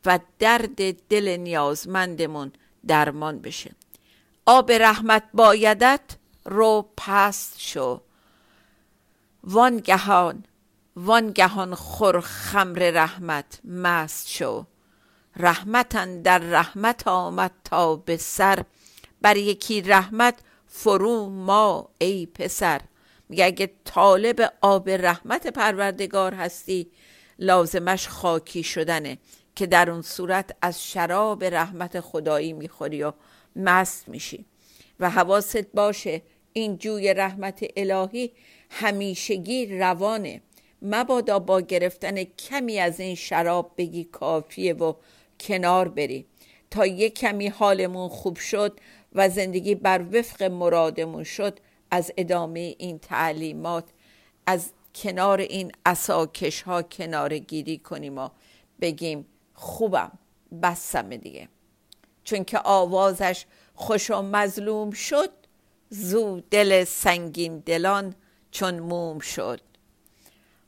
و 0.06 0.18
درد 0.38 1.08
دل 1.08 1.36
نیازمندمون 1.36 2.52
درمان 2.86 3.38
بشه. 3.38 3.70
آب 4.46 4.72
رحمت 4.72 5.22
بایدت 5.34 6.00
رو 6.44 6.88
پست 6.96 7.60
شو. 7.60 8.00
وانگهان 9.44 10.44
وانگهان 10.96 11.74
خور 11.74 12.20
خمر 12.20 12.90
رحمت 12.90 13.60
مست 13.64 14.28
شو. 14.28 14.64
رحمتن 15.36 16.22
در 16.22 16.38
رحمت 16.38 17.08
آمد 17.08 17.52
تا 17.64 17.96
به 17.96 18.16
سر. 18.16 18.62
بر 19.22 19.36
یکی 19.36 19.80
رحمت 19.80 20.34
فرو 20.68 21.28
ما 21.28 21.88
ای 21.98 22.26
پسر. 22.26 22.80
میگه 23.28 23.44
اگه 23.44 23.70
طالب 23.84 24.52
آب 24.60 24.90
رحمت 24.90 25.46
پروردگار 25.46 26.34
هستی 26.34 26.90
لازمش 27.38 28.08
خاکی 28.08 28.62
شدنه 28.62 29.18
که 29.54 29.66
در 29.66 29.90
اون 29.90 30.02
صورت 30.02 30.56
از 30.62 30.84
شراب 30.84 31.44
رحمت 31.44 32.00
خدایی 32.00 32.52
می‌خوری 32.52 33.02
و 33.02 33.12
مست 33.56 34.08
میشی. 34.08 34.44
و 35.00 35.10
حواست 35.10 35.66
باشه 35.74 36.22
این 36.52 36.78
جوی 36.78 37.14
رحمت 37.14 37.64
الهی 37.76 38.32
همیشگی 38.70 39.78
روانه. 39.78 40.42
مبادا 40.82 41.38
با 41.38 41.60
گرفتن 41.60 42.24
کمی 42.24 42.78
از 42.78 43.00
این 43.00 43.14
شراب 43.14 43.72
بگی 43.76 44.04
کافیه 44.04 44.72
و 44.72 44.92
کنار 45.40 45.88
بری. 45.88 46.26
تا 46.70 46.86
یک 46.86 47.14
کمی 47.14 47.48
حالمون 47.48 48.08
خوب 48.08 48.36
شد 48.36 48.80
و 49.12 49.28
زندگی 49.28 49.74
بر 49.74 50.04
وفق 50.12 50.42
مرادمون 50.42 51.24
شد 51.24 51.58
از 51.90 52.12
ادامه 52.16 52.74
این 52.78 52.98
تعلیمات 52.98 53.84
از 54.46 54.70
کنار 54.94 55.40
این 55.40 55.72
اساکش 55.86 56.62
ها 56.62 56.82
کنار 56.82 57.38
گیری 57.38 57.78
کنیم 57.78 58.18
و 58.18 58.28
بگیم 58.80 59.26
خوبم 59.54 60.12
بسم 60.62 61.16
دیگه. 61.16 61.48
چون 62.24 62.44
که 62.44 62.58
آوازش 62.58 63.44
خوش 63.74 64.10
و 64.10 64.22
مظلوم 64.22 64.90
شد 64.90 65.30
زو 65.90 66.40
دل 66.50 66.84
سنگین 66.84 67.58
دلان 67.58 68.14
چون 68.50 68.78
موم 68.78 69.18
شد. 69.18 69.60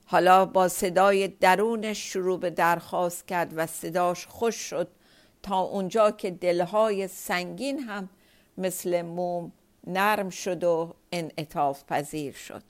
حالا 0.06 0.46
با 0.46 0.68
صدای 0.68 1.28
درونش 1.28 2.12
شروع 2.12 2.40
به 2.40 2.50
درخواست 2.50 3.28
کرد 3.28 3.52
و 3.56 3.66
صداش 3.66 4.26
خوش 4.26 4.56
شد 4.56 4.88
تا 5.42 5.60
اونجا 5.60 6.10
که 6.10 6.30
دلهای 6.30 7.08
سنگین 7.08 7.78
هم 7.78 8.08
مثل 8.60 9.02
موم 9.02 9.52
نرم 9.86 10.30
شد 10.30 10.64
و 10.64 10.94
انعطاف 11.12 11.84
پذیر 11.84 12.34
شد. 12.34 12.62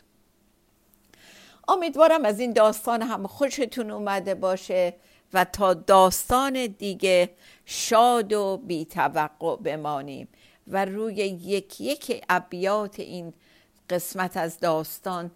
امیدوارم 1.69 2.25
از 2.25 2.41
این 2.41 2.53
داستان 2.53 3.03
هم 3.03 3.27
خوشتون 3.27 3.91
اومده 3.91 4.35
باشه 4.35 4.95
و 5.33 5.45
تا 5.45 5.75
داستان 5.75 6.67
دیگه 6.67 7.31
شاد 7.65 8.33
و 8.33 8.57
بیتوقع 8.57 9.57
بمانیم 9.57 10.29
و 10.67 10.85
روی 10.85 11.15
یک 11.15 11.81
یک 11.81 12.25
ابیات 12.29 13.01
این 13.01 13.33
قسمت 13.91 14.37
از 14.37 14.61
داستان 14.61 15.31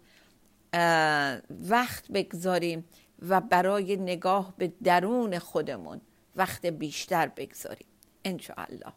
وقت 1.50 2.08
بگذاریم 2.14 2.84
و 3.28 3.40
برای 3.40 3.96
نگاه 3.96 4.54
به 4.58 4.72
درون 4.84 5.38
خودمون 5.38 6.00
وقت 6.36 6.66
بیشتر 6.66 7.26
بگذاریم. 7.26 7.86
انشاءالله. 8.24 8.92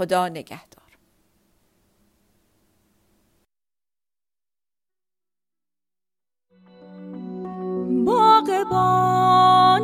خدا 0.00 0.28
نگهدار. 0.28 0.90
باغبان 8.06 9.79